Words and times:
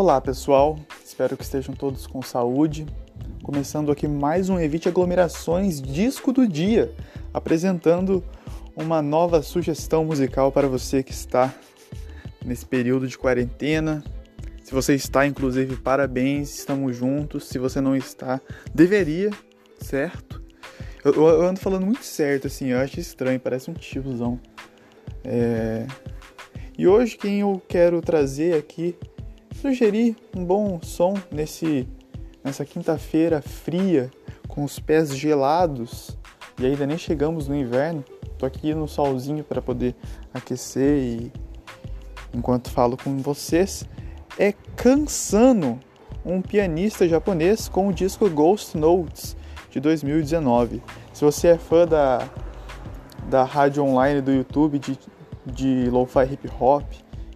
Olá 0.00 0.20
pessoal, 0.20 0.78
espero 1.04 1.36
que 1.36 1.42
estejam 1.42 1.74
todos 1.74 2.06
com 2.06 2.22
saúde. 2.22 2.86
Começando 3.42 3.90
aqui 3.90 4.06
mais 4.06 4.48
um 4.48 4.56
Evite 4.56 4.88
Aglomerações 4.88 5.82
Disco 5.82 6.32
do 6.32 6.46
Dia, 6.46 6.94
apresentando 7.34 8.22
uma 8.76 9.02
nova 9.02 9.42
sugestão 9.42 10.04
musical 10.04 10.52
para 10.52 10.68
você 10.68 11.02
que 11.02 11.10
está 11.10 11.52
nesse 12.44 12.64
período 12.64 13.08
de 13.08 13.18
quarentena. 13.18 14.04
Se 14.62 14.72
você 14.72 14.94
está, 14.94 15.26
inclusive, 15.26 15.74
parabéns, 15.74 16.56
estamos 16.56 16.96
juntos. 16.96 17.48
Se 17.48 17.58
você 17.58 17.80
não 17.80 17.96
está, 17.96 18.40
deveria, 18.72 19.30
certo? 19.80 20.40
Eu, 21.04 21.12
eu 21.12 21.42
ando 21.42 21.58
falando 21.58 21.84
muito 21.84 22.04
certo, 22.04 22.46
assim, 22.46 22.68
eu 22.68 22.78
acho 22.78 23.00
estranho, 23.00 23.40
parece 23.40 23.68
um 23.68 23.74
tiozão. 23.74 24.38
É... 25.24 25.88
E 26.78 26.86
hoje 26.86 27.16
quem 27.16 27.40
eu 27.40 27.60
quero 27.66 28.00
trazer 28.00 28.54
aqui, 28.54 28.94
sugerir 29.60 30.16
um 30.36 30.44
bom 30.44 30.78
som 30.80 31.14
nesse, 31.32 31.88
nessa 32.44 32.64
quinta-feira 32.64 33.42
fria, 33.42 34.08
com 34.46 34.62
os 34.62 34.78
pés 34.78 35.16
gelados, 35.16 36.16
e 36.60 36.66
ainda 36.66 36.86
nem 36.86 36.96
chegamos 36.96 37.48
no 37.48 37.56
inverno. 37.56 38.04
Tô 38.38 38.46
aqui 38.46 38.72
no 38.72 38.86
solzinho 38.86 39.42
para 39.42 39.60
poder 39.60 39.96
aquecer 40.32 40.98
e 40.98 41.32
enquanto 42.32 42.70
falo 42.70 42.96
com 42.96 43.18
vocês, 43.18 43.84
é 44.38 44.52
Kansano, 44.76 45.80
um 46.24 46.40
pianista 46.40 47.08
japonês 47.08 47.68
com 47.68 47.88
o 47.88 47.92
disco 47.92 48.30
Ghost 48.30 48.76
Notes 48.76 49.36
de 49.70 49.80
2019. 49.80 50.80
Se 51.12 51.24
você 51.24 51.48
é 51.48 51.58
fã 51.58 51.84
da, 51.84 52.28
da 53.28 53.42
rádio 53.42 53.82
online 53.82 54.20
do 54.20 54.30
YouTube 54.30 54.78
de, 54.78 54.96
de 55.44 55.90
lo-fi 55.90 56.32
hip 56.32 56.48
hop, 56.60 56.84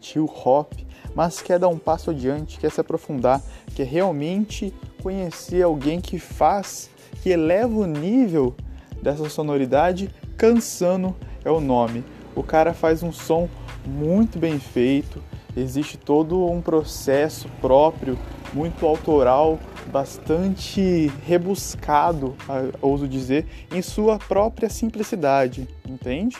chill 0.00 0.24
hop, 0.24 0.87
mas 1.18 1.42
quer 1.42 1.58
dar 1.58 1.66
um 1.66 1.78
passo 1.78 2.10
adiante, 2.10 2.60
quer 2.60 2.70
se 2.70 2.80
aprofundar, 2.80 3.42
quer 3.74 3.88
realmente 3.88 4.72
conhecer 5.02 5.64
alguém 5.64 6.00
que 6.00 6.16
faz, 6.16 6.88
que 7.20 7.30
eleva 7.30 7.76
o 7.76 7.86
nível 7.86 8.54
dessa 9.02 9.28
sonoridade, 9.28 10.14
Cansano 10.36 11.16
é 11.44 11.50
o 11.50 11.58
nome. 11.58 12.04
O 12.36 12.42
cara 12.44 12.72
faz 12.72 13.02
um 13.02 13.10
som 13.10 13.48
muito 13.84 14.38
bem 14.38 14.60
feito, 14.60 15.20
existe 15.56 15.98
todo 15.98 16.46
um 16.46 16.60
processo 16.60 17.48
próprio, 17.60 18.16
muito 18.54 18.86
autoral, 18.86 19.58
bastante 19.90 21.10
rebuscado, 21.26 22.36
ouso 22.80 23.08
dizer, 23.08 23.44
em 23.74 23.82
sua 23.82 24.20
própria 24.20 24.70
simplicidade, 24.70 25.66
entende? 25.84 26.36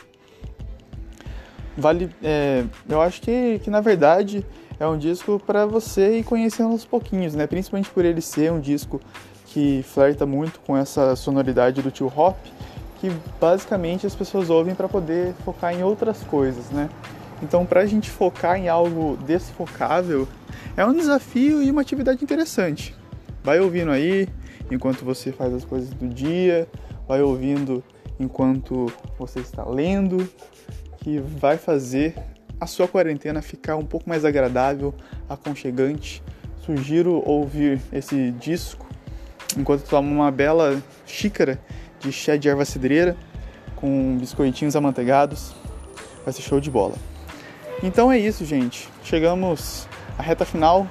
Vale, 1.76 2.10
é, 2.22 2.64
eu 2.88 3.00
acho 3.02 3.20
que, 3.20 3.58
que 3.58 3.70
na 3.70 3.80
verdade 3.80 4.46
é 4.80 4.86
um 4.86 4.96
disco 4.96 5.40
para 5.44 5.66
você 5.66 6.18
ir 6.18 6.24
conhecendo 6.24 6.72
aos 6.72 6.84
pouquinhos, 6.84 7.34
né? 7.34 7.46
Principalmente 7.46 7.90
por 7.90 8.04
ele 8.04 8.20
ser 8.20 8.52
um 8.52 8.60
disco 8.60 9.00
que 9.46 9.82
flerta 9.82 10.24
muito 10.24 10.60
com 10.60 10.76
essa 10.76 11.16
sonoridade 11.16 11.82
do 11.82 11.90
tio 11.90 12.12
hop, 12.14 12.36
que 13.00 13.10
basicamente 13.40 14.06
as 14.06 14.14
pessoas 14.14 14.50
ouvem 14.50 14.74
para 14.74 14.88
poder 14.88 15.34
focar 15.44 15.74
em 15.74 15.82
outras 15.82 16.22
coisas, 16.24 16.70
né? 16.70 16.88
Então, 17.42 17.64
para 17.64 17.80
a 17.80 17.86
gente 17.86 18.10
focar 18.10 18.56
em 18.56 18.68
algo 18.68 19.16
desfocável, 19.24 20.26
é 20.76 20.84
um 20.84 20.92
desafio 20.92 21.62
e 21.62 21.70
uma 21.70 21.80
atividade 21.80 22.22
interessante. 22.22 22.94
Vai 23.42 23.60
ouvindo 23.60 23.90
aí 23.90 24.28
enquanto 24.70 25.04
você 25.04 25.32
faz 25.32 25.52
as 25.54 25.64
coisas 25.64 25.90
do 25.90 26.08
dia, 26.08 26.68
vai 27.06 27.22
ouvindo 27.22 27.82
enquanto 28.18 28.92
você 29.18 29.40
está 29.40 29.64
lendo, 29.64 30.28
que 30.98 31.18
vai 31.18 31.56
fazer 31.56 32.14
a 32.60 32.66
sua 32.66 32.88
quarentena 32.88 33.40
ficar 33.42 33.76
um 33.76 33.84
pouco 33.84 34.08
mais 34.08 34.24
agradável, 34.24 34.94
aconchegante. 35.28 36.22
Sugiro 36.64 37.22
ouvir 37.24 37.80
esse 37.92 38.30
disco 38.32 38.86
enquanto 39.56 39.88
toma 39.88 40.10
uma 40.10 40.30
bela 40.30 40.82
xícara 41.06 41.58
de 41.98 42.12
chá 42.12 42.36
de 42.36 42.48
erva 42.48 42.64
cidreira 42.64 43.16
com 43.76 44.16
biscoitinhos 44.18 44.76
amanteigados. 44.76 45.54
Vai 46.24 46.32
ser 46.32 46.42
show 46.42 46.60
de 46.60 46.70
bola. 46.70 46.94
Então 47.82 48.10
é 48.10 48.18
isso, 48.18 48.44
gente. 48.44 48.88
Chegamos 49.04 49.88
à 50.18 50.22
reta 50.22 50.44
final 50.44 50.86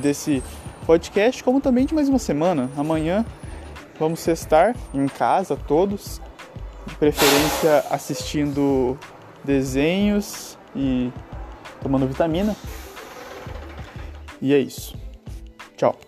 desse 0.00 0.42
podcast, 0.86 1.42
como 1.42 1.60
também 1.60 1.84
de 1.84 1.94
mais 1.94 2.08
uma 2.08 2.18
semana. 2.18 2.70
Amanhã 2.76 3.26
vamos 3.98 4.26
estar 4.26 4.74
em 4.94 5.06
casa 5.08 5.56
todos, 5.56 6.20
de 6.86 6.94
preferência 6.94 7.84
assistindo 7.90 8.96
desenhos 9.44 10.57
e 10.74 11.12
tomando 11.82 12.06
vitamina. 12.06 12.54
E 14.40 14.54
é 14.54 14.58
isso. 14.58 14.96
Tchau. 15.76 15.98